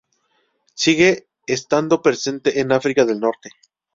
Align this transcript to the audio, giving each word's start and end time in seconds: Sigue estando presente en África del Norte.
Sigue 0.73 1.27
estando 1.45 2.01
presente 2.01 2.59
en 2.59 2.71
África 2.71 3.05
del 3.05 3.19
Norte. 3.19 3.51